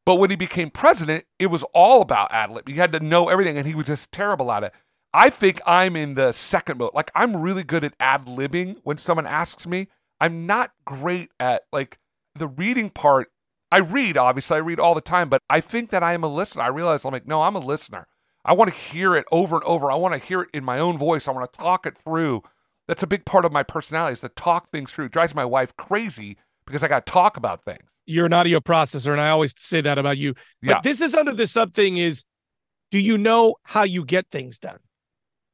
But 0.08 0.20
when 0.20 0.30
he 0.30 0.38
became 0.38 0.70
president, 0.70 1.26
it 1.38 1.48
was 1.48 1.64
all 1.74 2.02
about 2.02 2.32
ad 2.32 2.50
lib. 2.50 2.70
He 2.70 2.76
had 2.76 2.94
to 2.94 3.02
know 3.02 3.28
everything, 3.28 3.58
and 3.58 3.68
he 3.68 3.76
was 3.76 3.88
just 3.88 4.10
terrible 4.10 4.50
at 4.54 4.64
it. 4.64 4.72
I 5.14 5.30
think 5.30 5.60
I'm 5.66 5.98
in 5.98 6.14
the 6.14 6.32
second 6.32 6.78
boat. 6.78 6.96
Like 6.96 7.12
I'm 7.14 7.36
really 7.36 7.64
good 7.64 7.84
at 7.84 7.94
ad 8.00 8.26
libbing 8.26 8.78
when 8.84 8.98
someone 8.98 9.28
asks 9.28 9.68
me. 9.68 9.90
I'm 10.22 10.46
not 10.46 10.72
great 10.86 11.32
at 11.42 11.64
like 11.74 12.00
the 12.36 12.48
reading 12.48 12.90
part. 12.90 13.28
I 13.70 13.80
read, 13.80 14.16
obviously, 14.16 14.56
I 14.56 14.60
read 14.60 14.80
all 14.80 14.96
the 14.96 15.02
time, 15.02 15.28
but 15.28 15.42
I 15.50 15.60
think 15.60 15.90
that 15.90 16.04
I 16.04 16.14
am 16.14 16.24
a 16.24 16.34
listener. 16.34 16.64
I 16.64 16.68
realize 16.68 17.04
I'm 17.04 17.12
like, 17.12 17.28
no, 17.28 17.42
I'm 17.42 17.58
a 17.58 17.60
listener. 17.60 18.08
I 18.46 18.54
want 18.54 18.72
to 18.72 18.80
hear 18.80 19.14
it 19.14 19.26
over 19.30 19.58
and 19.58 19.66
over. 19.66 19.92
I 19.92 19.96
want 19.96 20.14
to 20.14 20.26
hear 20.26 20.44
it 20.44 20.50
in 20.54 20.64
my 20.64 20.80
own 20.80 20.98
voice. 20.98 21.28
I 21.28 21.32
want 21.32 21.52
to 21.52 21.60
talk 21.60 21.86
it 21.86 21.98
through. 21.98 22.44
That's 22.88 23.04
a 23.04 23.08
big 23.08 23.26
part 23.26 23.44
of 23.44 23.52
my 23.52 23.64
personality 23.64 24.14
is 24.14 24.22
to 24.22 24.30
talk 24.30 24.72
things 24.72 24.90
through. 24.94 25.08
It 25.08 25.12
drives 25.12 25.36
my 25.36 25.44
wife 25.44 25.76
crazy 25.76 26.38
because 26.66 26.82
I 26.82 26.88
got 26.88 27.06
to 27.06 27.12
talk 27.12 27.36
about 27.36 27.66
things. 27.66 27.90
You're 28.08 28.26
an 28.26 28.34
audio 28.34 28.60
processor, 28.60 29.12
and 29.12 29.22
I 29.22 29.30
always 29.30 29.54
say 29.58 29.82
that 29.82 29.98
about 30.00 30.18
you. 30.18 30.34
But 30.64 30.70
Yeah. 30.70 30.82
this 30.82 31.02
is 31.02 31.14
under 31.14 31.34
the 31.34 31.46
sub 31.46 31.74
thing 31.74 31.98
is 31.98 32.24
do 32.90 33.00
you 33.00 33.18
know 33.18 33.56
how 33.64 33.84
you 33.84 34.04
get 34.06 34.28
things 34.32 34.58
done? 34.60 34.80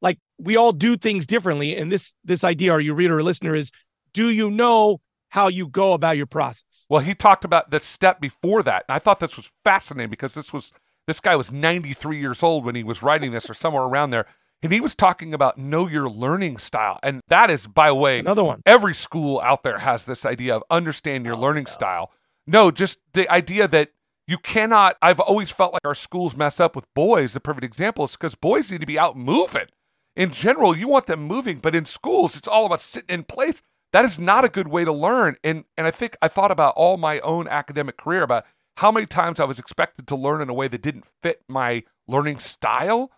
Like 0.02 0.20
we 0.38 0.56
all 0.56 0.72
do 0.72 0.96
things 0.96 1.26
differently. 1.26 1.76
And 1.76 1.92
this 1.92 2.14
this 2.24 2.44
idea, 2.44 2.72
are 2.72 2.80
you 2.80 2.94
reader 2.94 3.18
or 3.18 3.24
listener, 3.24 3.56
is 3.56 3.72
do 4.14 4.30
you 4.30 4.52
know 4.52 5.02
how 5.30 5.48
you 5.48 5.68
go 5.68 5.94
about 5.94 6.16
your 6.16 6.28
process? 6.28 6.86
Well, 6.90 7.02
he 7.02 7.16
talked 7.16 7.44
about 7.44 7.72
the 7.72 7.80
step 7.80 8.22
before 8.22 8.62
that, 8.64 8.86
and 8.88 8.96
I 8.96 9.00
thought 9.00 9.20
this 9.20 9.36
was 9.36 9.50
fascinating 9.64 10.12
because 10.12 10.36
this 10.36 10.54
was 10.54 10.72
this 11.08 11.20
guy 11.20 11.36
was 11.36 11.52
93 11.52 12.20
years 12.20 12.44
old 12.44 12.64
when 12.64 12.76
he 12.76 12.84
was 12.84 13.02
writing 13.04 13.32
this, 13.32 13.50
or 13.50 13.54
somewhere 13.56 13.84
around 13.84 14.12
there, 14.12 14.26
and 14.62 14.72
he 14.72 14.80
was 14.80 14.94
talking 14.96 15.34
about 15.34 15.58
know 15.58 15.88
your 15.88 16.08
learning 16.10 16.60
style, 16.60 17.00
and 17.02 17.20
that 17.30 17.50
is, 17.50 17.66
by 17.66 17.88
the 17.88 17.96
way, 17.96 18.20
Another 18.20 18.44
one. 18.44 18.62
every 18.66 18.94
school 18.94 19.42
out 19.42 19.64
there 19.64 19.80
has 19.80 20.06
this 20.06 20.24
idea 20.24 20.56
of 20.56 20.64
understand 20.70 21.26
your 21.26 21.36
learning 21.36 21.66
oh, 21.68 21.72
style. 21.74 22.12
No, 22.46 22.72
just 22.72 23.00
the 23.14 23.30
idea 23.30 23.68
that 23.68 23.92
you 24.28 24.38
cannot. 24.38 24.98
I've 25.02 25.20
always 25.20 25.52
felt 25.52 25.74
like 25.74 25.86
our 25.86 25.96
schools 25.96 26.36
mess 26.36 26.60
up 26.60 26.76
with 26.76 26.92
boys. 26.94 27.34
The 27.34 27.40
perfect 27.40 27.64
example 27.64 28.06
is 28.06 28.14
because 28.14 28.36
boys 28.36 28.72
need 28.72 28.82
to 28.82 28.88
be 28.88 29.00
out 29.00 29.18
moving. 29.18 29.68
In 30.16 30.32
general, 30.32 30.78
you 30.78 30.88
want 30.88 31.08
them 31.08 31.24
moving, 31.24 31.60
but 31.60 31.76
in 31.76 31.86
schools, 31.86 32.36
it's 32.36 32.48
all 32.48 32.66
about 32.66 32.82
sitting 32.82 33.10
in 33.10 33.24
place. 33.24 33.62
That 33.92 34.06
is 34.06 34.20
not 34.20 34.46
a 34.46 34.50
good 34.50 34.68
way 34.68 34.86
to 34.86 34.92
learn. 34.92 35.38
And 35.44 35.66
and 35.78 35.88
I 35.88 35.92
think 35.92 36.16
I 36.22 36.28
thought 36.28 36.52
about 36.52 36.74
all 36.76 36.98
my 36.98 37.20
own 37.20 37.48
academic 37.48 37.98
career 37.98 38.24
about 38.24 38.46
how 38.78 38.92
many 38.92 39.06
times 39.06 39.40
I 39.40 39.46
was 39.46 39.60
expected 39.60 40.08
to 40.08 40.16
learn 40.16 40.42
in 40.42 40.50
a 40.50 40.54
way 40.54 40.68
that 40.68 40.82
didn't 40.82 41.06
fit 41.22 41.42
my 41.48 41.84
learning 42.08 42.40
style. 42.40 43.12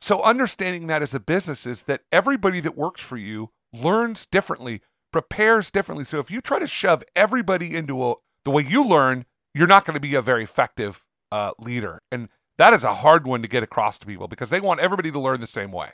So 0.00 0.22
understanding 0.22 0.86
that 0.88 1.02
as 1.02 1.14
a 1.14 1.20
business 1.20 1.66
is 1.66 1.84
that 1.84 2.02
everybody 2.10 2.60
that 2.60 2.76
works 2.76 3.02
for 3.02 3.16
you 3.16 3.50
learns 3.72 4.26
differently, 4.26 4.80
prepares 5.12 5.70
differently. 5.70 6.04
So 6.04 6.18
if 6.18 6.30
you 6.30 6.40
try 6.40 6.58
to 6.58 6.66
shove 6.66 7.04
everybody 7.14 7.76
into 7.76 8.04
a, 8.04 8.14
the 8.44 8.50
way 8.50 8.62
you 8.62 8.84
learn, 8.84 9.26
you're 9.54 9.66
not 9.66 9.84
going 9.84 9.94
to 9.94 10.00
be 10.00 10.14
a 10.14 10.22
very 10.22 10.44
effective 10.44 11.04
uh, 11.30 11.52
leader. 11.58 12.00
And 12.10 12.28
that 12.58 12.72
is 12.72 12.84
a 12.84 12.94
hard 12.94 13.26
one 13.26 13.42
to 13.42 13.48
get 13.48 13.62
across 13.62 13.98
to 13.98 14.06
people 14.06 14.28
because 14.28 14.50
they 14.50 14.60
want 14.60 14.80
everybody 14.80 15.10
to 15.10 15.20
learn 15.20 15.40
the 15.40 15.46
same 15.46 15.72
way. 15.72 15.90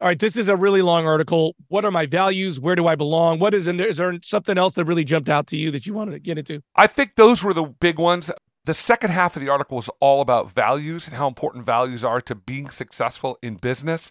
All 0.00 0.08
right, 0.08 0.18
this 0.18 0.36
is 0.36 0.48
a 0.48 0.56
really 0.56 0.82
long 0.82 1.06
article. 1.06 1.54
What 1.68 1.84
are 1.84 1.92
my 1.92 2.06
values? 2.06 2.58
Where 2.58 2.74
do 2.74 2.88
I 2.88 2.96
belong? 2.96 3.38
What 3.38 3.54
is 3.54 3.68
in 3.68 3.76
there? 3.76 3.86
Is 3.86 3.98
there 3.98 4.18
something 4.24 4.58
else 4.58 4.74
that 4.74 4.84
really 4.84 5.04
jumped 5.04 5.28
out 5.28 5.46
to 5.48 5.56
you 5.56 5.70
that 5.70 5.86
you 5.86 5.94
wanted 5.94 6.12
to 6.12 6.18
get 6.18 6.38
into? 6.38 6.60
I 6.74 6.88
think 6.88 7.14
those 7.14 7.44
were 7.44 7.54
the 7.54 7.62
big 7.62 8.00
ones. 8.00 8.28
The 8.64 8.74
second 8.74 9.10
half 9.10 9.36
of 9.36 9.42
the 9.42 9.48
article 9.48 9.78
is 9.78 9.88
all 10.00 10.20
about 10.20 10.50
values 10.50 11.06
and 11.06 11.16
how 11.16 11.28
important 11.28 11.64
values 11.64 12.02
are 12.02 12.20
to 12.22 12.34
being 12.34 12.68
successful 12.70 13.38
in 13.42 13.56
business. 13.56 14.10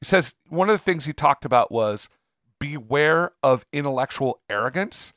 He 0.00 0.06
says 0.06 0.34
one 0.48 0.68
of 0.68 0.74
the 0.74 0.82
things 0.82 1.04
he 1.04 1.12
talked 1.12 1.44
about 1.44 1.70
was 1.70 2.08
beware 2.58 3.30
of 3.42 3.64
intellectual 3.72 4.40
arrogance. 4.48 5.12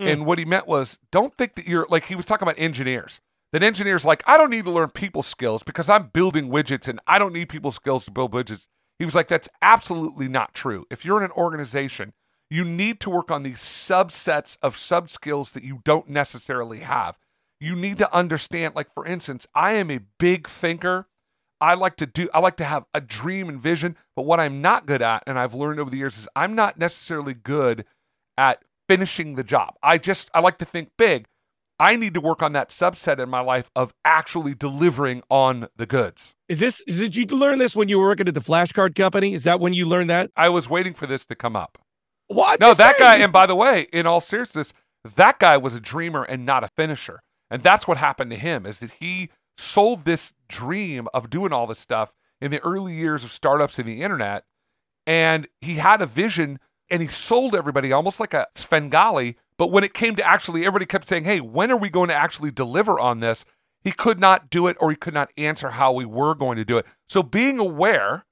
Mm. 0.00 0.12
And 0.12 0.26
what 0.26 0.38
he 0.38 0.44
meant 0.44 0.66
was 0.66 0.98
don't 1.12 1.36
think 1.36 1.54
that 1.56 1.66
you're 1.66 1.86
like 1.90 2.06
he 2.06 2.14
was 2.14 2.26
talking 2.26 2.46
about 2.46 2.58
engineers. 2.58 3.20
That 3.52 3.62
engineers 3.62 4.04
like, 4.04 4.22
I 4.26 4.36
don't 4.36 4.50
need 4.50 4.64
to 4.64 4.70
learn 4.70 4.90
people 4.90 5.22
skills 5.22 5.62
because 5.64 5.88
I'm 5.88 6.08
building 6.12 6.50
widgets 6.50 6.86
and 6.86 7.00
I 7.06 7.18
don't 7.18 7.32
need 7.32 7.48
people 7.48 7.72
skills 7.72 8.04
to 8.04 8.12
build 8.12 8.32
widgets. 8.32 8.68
He 9.00 9.04
was 9.04 9.14
like, 9.14 9.28
that's 9.28 9.48
absolutely 9.60 10.28
not 10.28 10.54
true. 10.54 10.86
If 10.90 11.04
you're 11.04 11.18
in 11.18 11.24
an 11.24 11.32
organization, 11.32 12.12
you 12.48 12.64
need 12.64 13.00
to 13.00 13.10
work 13.10 13.30
on 13.30 13.42
these 13.42 13.58
subsets 13.58 14.56
of 14.62 14.76
sub 14.76 15.08
skills 15.08 15.52
that 15.52 15.64
you 15.64 15.80
don't 15.84 16.08
necessarily 16.08 16.80
have. 16.80 17.16
You 17.60 17.74
need 17.74 17.98
to 17.98 18.14
understand, 18.14 18.74
like, 18.74 18.92
for 18.94 19.06
instance, 19.06 19.46
I 19.54 19.72
am 19.72 19.90
a 19.90 20.00
big 20.18 20.48
thinker. 20.48 21.06
I 21.60 21.74
like 21.74 21.96
to 21.96 22.06
do, 22.06 22.28
I 22.32 22.40
like 22.40 22.56
to 22.56 22.64
have 22.64 22.84
a 22.94 23.00
dream 23.00 23.48
and 23.48 23.60
vision. 23.60 23.96
But 24.16 24.26
what 24.26 24.40
I'm 24.40 24.62
not 24.62 24.86
good 24.86 25.02
at, 25.02 25.22
and 25.26 25.38
I've 25.38 25.54
learned 25.54 25.80
over 25.80 25.90
the 25.90 25.98
years, 25.98 26.18
is 26.18 26.28
I'm 26.36 26.54
not 26.54 26.78
necessarily 26.78 27.34
good 27.34 27.84
at 28.38 28.62
finishing 28.90 29.36
the 29.36 29.44
job. 29.44 29.74
I 29.84 29.98
just, 29.98 30.30
I 30.34 30.40
like 30.40 30.58
to 30.58 30.64
think 30.64 30.90
big. 30.98 31.26
I 31.78 31.94
need 31.94 32.12
to 32.14 32.20
work 32.20 32.42
on 32.42 32.54
that 32.54 32.70
subset 32.70 33.20
in 33.20 33.30
my 33.30 33.40
life 33.40 33.70
of 33.76 33.94
actually 34.04 34.54
delivering 34.54 35.22
on 35.30 35.68
the 35.76 35.86
goods. 35.86 36.34
Is 36.48 36.58
this 36.58 36.82
did 36.84 37.14
you 37.14 37.24
learn 37.26 37.58
this 37.58 37.76
when 37.76 37.88
you 37.88 38.00
were 38.00 38.08
working 38.08 38.26
at 38.26 38.34
the 38.34 38.40
flashcard 38.40 38.96
company? 38.96 39.32
Is 39.32 39.44
that 39.44 39.60
when 39.60 39.74
you 39.74 39.86
learned 39.86 40.10
that? 40.10 40.32
I 40.36 40.48
was 40.48 40.68
waiting 40.68 40.92
for 40.92 41.06
this 41.06 41.24
to 41.26 41.36
come 41.36 41.54
up. 41.54 41.78
What? 42.26 42.58
No, 42.58 42.74
that 42.74 42.98
guy, 42.98 43.16
and 43.16 43.32
by 43.32 43.46
the 43.46 43.54
way, 43.54 43.86
in 43.92 44.06
all 44.06 44.20
seriousness, 44.20 44.72
that 45.16 45.38
guy 45.38 45.56
was 45.56 45.74
a 45.74 45.80
dreamer 45.80 46.24
and 46.24 46.44
not 46.44 46.64
a 46.64 46.68
finisher. 46.76 47.22
And 47.48 47.62
that's 47.62 47.86
what 47.86 47.96
happened 47.96 48.32
to 48.32 48.36
him 48.36 48.66
is 48.66 48.80
that 48.80 48.90
he 48.98 49.30
sold 49.56 50.04
this 50.04 50.32
dream 50.48 51.06
of 51.14 51.30
doing 51.30 51.52
all 51.52 51.66
this 51.66 51.78
stuff 51.78 52.12
in 52.40 52.50
the 52.50 52.60
early 52.60 52.94
years 52.94 53.22
of 53.22 53.30
startups 53.30 53.78
in 53.78 53.86
the 53.86 54.02
internet. 54.02 54.44
And 55.06 55.48
he 55.60 55.76
had 55.76 56.02
a 56.02 56.06
vision 56.06 56.58
and 56.90 57.02
he 57.02 57.08
sold 57.08 57.54
everybody 57.54 57.92
almost 57.92 58.20
like 58.20 58.34
a 58.34 58.46
Svengali 58.54 59.36
but 59.60 59.70
when 59.70 59.84
it 59.84 59.92
came 59.92 60.16
to 60.16 60.26
actually, 60.26 60.64
everybody 60.64 60.86
kept 60.86 61.06
saying, 61.06 61.24
hey, 61.24 61.38
when 61.38 61.70
are 61.70 61.76
we 61.76 61.90
going 61.90 62.08
to 62.08 62.14
actually 62.14 62.50
deliver 62.50 62.98
on 62.98 63.20
this? 63.20 63.44
He 63.84 63.92
could 63.92 64.18
not 64.18 64.48
do 64.48 64.66
it 64.68 64.78
or 64.80 64.88
he 64.88 64.96
could 64.96 65.12
not 65.12 65.30
answer 65.36 65.68
how 65.68 65.92
we 65.92 66.06
were 66.06 66.34
going 66.34 66.56
to 66.56 66.64
do 66.64 66.78
it. 66.78 66.86
So 67.10 67.22
being 67.22 67.58
aware 67.58 68.24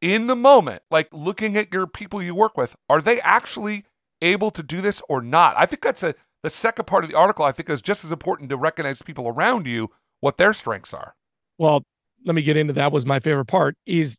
in 0.00 0.28
the 0.28 0.34
moment, 0.34 0.80
like 0.90 1.10
looking 1.12 1.58
at 1.58 1.74
your 1.74 1.86
people 1.86 2.22
you 2.22 2.34
work 2.34 2.56
with, 2.56 2.74
are 2.88 3.02
they 3.02 3.20
actually 3.20 3.84
able 4.22 4.50
to 4.50 4.62
do 4.62 4.80
this 4.80 5.02
or 5.10 5.20
not? 5.20 5.56
I 5.58 5.66
think 5.66 5.82
that's 5.82 6.02
a 6.02 6.14
the 6.42 6.48
second 6.48 6.86
part 6.86 7.04
of 7.04 7.10
the 7.10 7.18
article 7.18 7.44
I 7.44 7.52
think 7.52 7.68
is 7.68 7.82
just 7.82 8.02
as 8.02 8.10
important 8.10 8.48
to 8.48 8.56
recognize 8.56 9.02
people 9.02 9.28
around 9.28 9.66
you 9.66 9.90
what 10.20 10.38
their 10.38 10.54
strengths 10.54 10.94
are. 10.94 11.14
Well, 11.58 11.84
let 12.24 12.34
me 12.34 12.40
get 12.40 12.56
into 12.56 12.72
that 12.72 12.92
was 12.92 13.04
my 13.04 13.20
favorite 13.20 13.44
part 13.44 13.76
is 13.84 14.18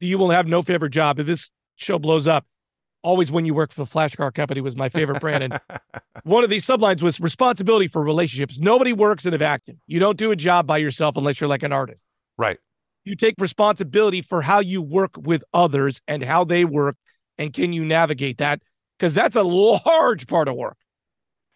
you 0.00 0.18
will 0.18 0.30
have 0.30 0.48
no 0.48 0.62
favorite 0.62 0.90
job 0.90 1.20
if 1.20 1.26
this 1.26 1.48
show 1.76 2.00
blows 2.00 2.26
up 2.26 2.44
always 3.06 3.30
when 3.30 3.46
you 3.46 3.54
work 3.54 3.72
for 3.72 3.84
the 3.84 3.90
flashcard 3.90 4.34
company 4.34 4.60
was 4.60 4.74
my 4.74 4.88
favorite 4.88 5.20
brand. 5.20 5.44
And 5.44 5.60
one 6.24 6.42
of 6.42 6.50
these 6.50 6.66
sublines 6.66 7.02
was 7.02 7.20
responsibility 7.20 7.86
for 7.86 8.02
relationships. 8.02 8.58
Nobody 8.58 8.92
works 8.92 9.24
in 9.24 9.32
a 9.32 9.38
vacuum. 9.38 9.80
You 9.86 10.00
don't 10.00 10.18
do 10.18 10.32
a 10.32 10.36
job 10.36 10.66
by 10.66 10.78
yourself 10.78 11.16
unless 11.16 11.40
you're 11.40 11.48
like 11.48 11.62
an 11.62 11.72
artist. 11.72 12.04
Right. 12.36 12.58
You 13.04 13.14
take 13.14 13.36
responsibility 13.38 14.22
for 14.22 14.42
how 14.42 14.58
you 14.58 14.82
work 14.82 15.12
with 15.16 15.44
others 15.54 16.02
and 16.08 16.20
how 16.20 16.42
they 16.42 16.64
work. 16.64 16.96
And 17.38 17.52
can 17.52 17.72
you 17.72 17.84
navigate 17.84 18.38
that? 18.38 18.60
Because 18.98 19.14
that's 19.14 19.36
a 19.36 19.42
large 19.42 20.26
part 20.26 20.48
of 20.48 20.56
work. 20.56 20.76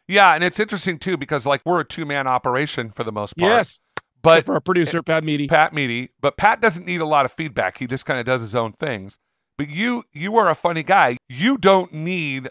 Yeah. 0.06 0.34
And 0.34 0.44
it's 0.44 0.60
interesting 0.60 1.00
too, 1.00 1.16
because 1.16 1.46
like 1.46 1.62
we're 1.64 1.80
a 1.80 1.84
two 1.84 2.06
man 2.06 2.28
operation 2.28 2.92
for 2.92 3.02
the 3.02 3.12
most 3.12 3.36
part. 3.36 3.50
Yes. 3.50 3.80
But 4.22 4.46
for 4.46 4.54
our 4.54 4.60
producer, 4.60 4.98
eh, 4.98 5.02
Pat 5.04 5.24
Meady. 5.24 5.48
Pat 5.48 5.72
Meady. 5.72 6.10
But 6.20 6.36
Pat 6.36 6.60
doesn't 6.60 6.86
need 6.86 7.00
a 7.00 7.06
lot 7.06 7.24
of 7.24 7.32
feedback. 7.32 7.78
He 7.78 7.88
just 7.88 8.06
kind 8.06 8.20
of 8.20 8.26
does 8.26 8.40
his 8.40 8.54
own 8.54 8.74
things. 8.74 9.18
But 9.58 9.68
you 9.68 10.04
you 10.12 10.36
are 10.36 10.48
a 10.48 10.54
funny 10.54 10.82
guy. 10.82 11.16
You 11.28 11.58
don't 11.58 11.92
need 11.92 12.50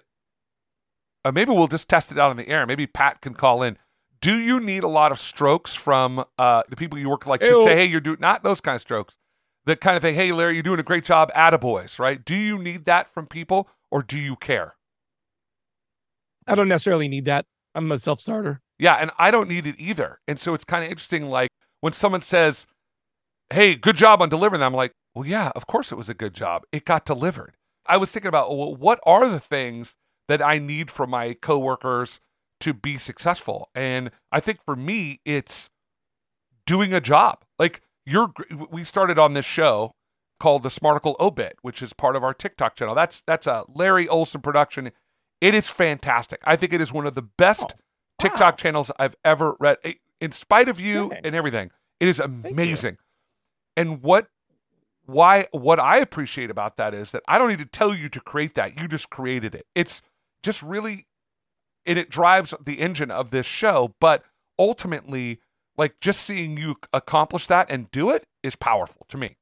uh, 1.26 1.32
maybe 1.32 1.52
we'll 1.52 1.68
just 1.68 1.90
test 1.90 2.12
it 2.12 2.20
out 2.20 2.32
on 2.32 2.38
the 2.38 2.48
air. 2.48 2.66
Maybe 2.66 2.88
Pat 2.88 3.22
can 3.22 3.34
call 3.34 3.62
in. 3.62 3.78
Do 4.22 4.38
you 4.38 4.60
need 4.60 4.84
a 4.84 4.88
lot 4.88 5.12
of 5.12 5.20
strokes 5.20 5.76
from 5.76 6.26
uh, 6.38 6.64
the 6.70 6.76
people 6.76 6.98
you 6.98 7.10
work 7.10 7.26
like 7.26 7.42
Ew. 7.42 7.50
to 7.50 7.64
say, 7.64 7.76
hey, 7.76 7.86
you're 7.86 8.02
doing 8.02 8.20
not 8.20 8.44
those 8.44 8.62
kind 8.62 8.76
of 8.76 8.82
strokes. 8.82 9.16
The 9.66 9.76
kind 9.76 9.96
of 9.96 10.02
thing, 10.02 10.16
hey 10.16 10.32
Larry, 10.32 10.56
you're 10.56 10.64
doing 10.64 10.80
a 10.80 10.84
great 10.84 11.06
job, 11.06 11.32
attaboys, 11.34 12.00
right? 12.00 12.24
Do 12.24 12.36
you 12.36 12.58
need 12.58 12.86
that 12.86 13.10
from 13.10 13.28
people 13.28 13.70
or 13.92 14.02
do 14.02 14.18
you 14.18 14.36
care? 14.36 14.76
I 16.48 16.56
don't 16.56 16.68
necessarily 16.68 17.08
need 17.08 17.26
that. 17.26 17.46
I'm 17.76 17.92
a 17.92 18.00
self 18.00 18.20
starter. 18.20 18.62
Yeah, 18.80 18.96
and 18.96 19.12
I 19.20 19.30
don't 19.30 19.48
need 19.48 19.68
it 19.68 19.76
either. 19.78 20.20
And 20.28 20.40
so 20.40 20.54
it's 20.54 20.64
kind 20.64 20.84
of 20.84 20.90
interesting, 20.90 21.30
like 21.30 21.50
when 21.82 21.94
someone 21.94 22.22
says, 22.22 22.66
Hey, 23.52 23.76
good 23.76 23.96
job 23.96 24.22
on 24.22 24.30
delivering 24.30 24.62
that, 24.62 24.66
I'm 24.66 24.74
like, 24.74 24.92
well, 25.16 25.26
yeah, 25.26 25.52
of 25.56 25.68
course 25.68 25.92
it 25.92 25.96
was 25.98 26.10
a 26.10 26.14
good 26.14 26.34
job. 26.34 26.64
It 26.72 26.86
got 26.86 27.06
delivered. 27.06 27.56
I 27.86 27.98
was 27.98 28.12
thinking 28.12 28.30
about 28.30 28.56
well, 28.56 28.76
what 28.76 29.00
are 29.06 29.28
the 29.28 29.40
things 29.40 29.96
that 30.28 30.42
I 30.42 30.60
need 30.60 30.92
from 30.92 31.10
my 31.10 31.34
coworkers 31.34 32.20
to 32.62 32.74
be 32.74 32.98
successful? 32.98 33.70
And 33.74 34.12
I 34.32 34.40
think 34.40 34.60
for 34.64 34.76
me, 34.76 35.22
it's 35.26 35.70
doing 36.66 36.94
a 36.94 37.02
job. 37.02 37.44
Like 37.58 37.82
you're, 38.06 38.32
we 38.72 38.84
started 38.84 39.18
on 39.18 39.34
this 39.34 39.46
show 39.46 39.94
called 40.40 40.64
the 40.64 40.70
Smarticle 40.70 41.16
Obit, 41.20 41.58
which 41.62 41.82
is 41.82 41.94
part 41.94 42.16
of 42.16 42.24
our 42.24 42.34
TikTok 42.34 42.76
channel. 42.76 42.96
That's 42.96 43.22
that's 43.26 43.48
a 43.48 43.66
Larry 43.68 44.08
Olson 44.08 44.42
production. 44.42 44.92
It 45.42 45.56
is 45.56 45.68
fantastic. 45.68 46.40
I 46.44 46.56
think 46.56 46.74
it 46.74 46.82
is 46.82 46.94
one 46.94 47.08
of 47.08 47.16
the 47.16 47.22
best 47.22 47.76
oh, 47.76 47.80
TikTok 48.20 48.54
wow. 48.54 48.58
channels 48.58 48.92
I've 49.00 49.16
ever 49.24 49.56
read. 49.60 49.78
In 50.22 50.32
spite 50.32 50.68
of 50.68 50.80
you 50.80 51.12
and 51.24 51.34
everything, 51.34 51.72
it 52.00 52.08
is 52.08 52.20
amazing. 52.20 52.98
And 53.78 54.02
what 54.02 54.28
why 55.10 55.48
what 55.52 55.80
I 55.80 55.98
appreciate 55.98 56.50
about 56.50 56.78
that 56.78 56.94
is 56.94 57.12
that 57.12 57.24
I 57.28 57.38
don't 57.38 57.50
need 57.50 57.60
to 57.60 57.66
tell 57.66 57.94
you 57.94 58.10
to 58.10 58.20
create 58.20 58.56
that. 58.56 58.80
You 58.80 58.88
just 58.88 59.10
created 59.10 59.56
it. 59.56 59.66
It's 59.76 60.02
just 60.44 60.62
really 60.62 61.08
and 61.86 61.98
it 61.98 62.10
drives 62.10 62.54
the 62.64 62.80
engine 62.80 63.10
of 63.10 63.32
this 63.32 63.46
show, 63.46 63.96
but 64.00 64.24
ultimately 64.58 65.40
like 65.78 65.96
just 66.02 66.22
seeing 66.22 66.58
you 66.58 66.76
accomplish 66.94 67.48
that 67.48 67.72
and 67.72 67.90
do 67.92 68.10
it 68.12 68.26
is 68.44 68.56
powerful 68.56 69.06
to 69.10 69.18
me. 69.18 69.38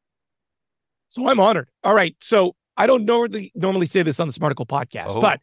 So 1.10 1.28
I'm 1.28 1.40
honored. 1.40 1.70
All 1.84 1.96
right. 1.96 2.16
So 2.22 2.56
I 2.78 2.88
don't 2.88 3.06
normally 3.06 3.52
normally 3.56 3.88
say 3.88 4.04
this 4.04 4.20
on 4.20 4.28
the 4.28 4.34
Smarticle 4.34 4.68
podcast, 4.68 5.16
oh. 5.16 5.22
but 5.22 5.42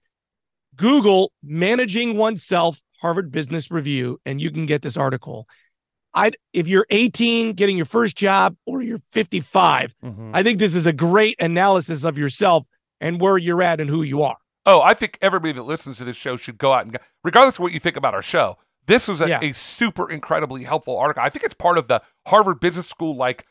Google 0.77 1.33
managing 1.43 2.17
oneself 2.17 2.81
Harvard 3.01 3.31
Business 3.31 3.71
Review, 3.71 4.19
and 4.25 4.41
you 4.41 4.51
can 4.51 4.67
get 4.67 4.83
this 4.83 4.97
article. 4.97 5.47
I 6.15 6.33
if 6.53 6.69
you're 6.69 6.87
18 6.91 7.55
getting 7.55 7.77
your 7.77 7.87
first 7.87 8.17
job 8.17 8.57
or 8.67 8.83
you're 8.83 9.01
55, 9.11 9.95
mm-hmm. 10.05 10.31
I 10.35 10.43
think 10.43 10.59
this 10.59 10.75
is 10.75 10.87
a 10.87 10.93
great 10.93 11.41
analysis 11.41 12.05
of 12.05 12.17
yourself 12.17 12.67
and 13.01 13.21
where 13.21 13.39
you're 13.39 13.63
at 13.63 13.81
and 13.81 13.91
who 13.91 14.03
you 14.03 14.23
are. 14.23 14.37
Oh, 14.67 14.81
I 14.81 14.95
think 14.95 15.19
everybody 15.21 15.53
that 15.53 15.63
listens 15.63 15.99
to 15.99 16.05
this 16.05 16.17
show 16.17 16.37
should 16.37 16.59
go 16.59 16.73
out 16.73 16.87
and 16.87 16.99
regardless 17.23 17.57
of 17.57 17.61
what 17.61 17.73
you 17.73 17.81
think 17.81 17.97
about 17.97 18.15
our 18.15 18.23
show. 18.23 18.59
This 18.87 19.09
was 19.09 19.23
a, 19.23 19.29
yeah. 19.29 19.41
a 19.43 19.55
super 19.55 20.11
incredibly 20.11 20.63
helpful 20.63 20.99
article. 20.99 21.23
I 21.23 21.31
think 21.31 21.43
it's 21.43 21.55
part 21.55 21.79
of 21.79 21.89
the 21.89 22.03
Harvard 22.27 22.61
Business 22.61 22.87
School 22.87 23.17
like 23.17 23.47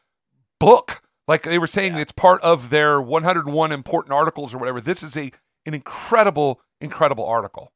book. 0.60 1.02
Like 1.28 1.44
they 1.44 1.58
were 1.58 1.68
saying, 1.68 1.96
yeah. 1.96 2.02
it's 2.02 2.12
part 2.12 2.42
of 2.42 2.70
their 2.70 3.02
101 3.02 3.72
important 3.72 4.14
articles 4.14 4.54
or 4.54 4.60
whatever. 4.60 4.80
This 4.80 5.02
is 5.02 5.18
a 5.18 5.32
an 5.66 5.74
incredible, 5.74 6.62
incredible 6.82 7.26
article 7.26 7.72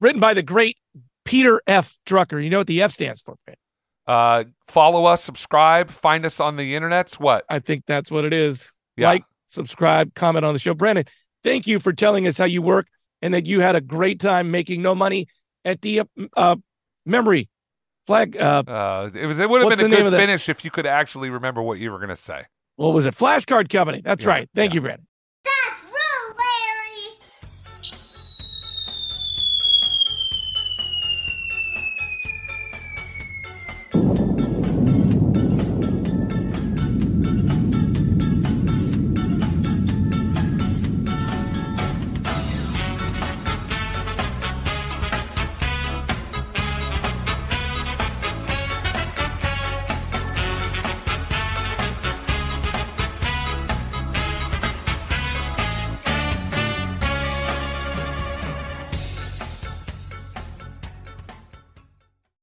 written 0.00 0.20
by 0.20 0.32
the 0.32 0.42
great 0.42 0.78
Peter 1.24 1.62
F. 1.66 1.98
Drucker. 2.06 2.42
You 2.42 2.50
know 2.50 2.58
what 2.58 2.66
the 2.66 2.82
F 2.82 2.92
stands 2.92 3.20
for? 3.20 3.36
Uh, 4.06 4.44
follow 4.66 5.04
us, 5.04 5.22
subscribe, 5.22 5.90
find 5.90 6.26
us 6.26 6.40
on 6.40 6.56
the 6.56 6.74
internets. 6.74 7.14
What? 7.14 7.44
I 7.48 7.58
think 7.58 7.84
that's 7.86 8.10
what 8.10 8.24
it 8.24 8.34
is. 8.34 8.72
Yeah. 8.96 9.08
Like, 9.08 9.24
subscribe, 9.48 10.14
comment 10.14 10.44
on 10.44 10.54
the 10.54 10.58
show. 10.58 10.74
Brandon, 10.74 11.04
thank 11.42 11.66
you 11.66 11.78
for 11.78 11.92
telling 11.92 12.26
us 12.26 12.36
how 12.38 12.44
you 12.44 12.62
work 12.62 12.88
and 13.20 13.32
that 13.34 13.46
you 13.46 13.60
had 13.60 13.76
a 13.76 13.80
great 13.80 14.20
time 14.20 14.50
making 14.50 14.82
no 14.82 14.94
money 14.94 15.28
at 15.64 15.80
the 15.82 16.00
uh, 16.00 16.04
uh 16.36 16.56
memory 17.06 17.48
flag. 18.06 18.36
Uh, 18.36 18.62
uh, 18.66 19.10
it 19.14 19.26
was. 19.26 19.38
It 19.38 19.48
would 19.48 19.60
have 19.60 19.78
been 19.78 19.92
a 19.92 19.96
good 19.96 20.12
finish 20.12 20.48
if 20.48 20.64
you 20.64 20.70
could 20.70 20.86
actually 20.86 21.30
remember 21.30 21.62
what 21.62 21.78
you 21.78 21.90
were 21.90 21.98
going 21.98 22.10
to 22.10 22.16
say. 22.16 22.44
What 22.76 22.94
was 22.94 23.06
it? 23.06 23.14
Flashcard 23.14 23.68
company. 23.68 24.00
That's 24.02 24.24
yeah, 24.24 24.30
right. 24.30 24.50
Thank 24.54 24.72
yeah. 24.72 24.76
you, 24.76 24.80
Brandon. 24.80 25.06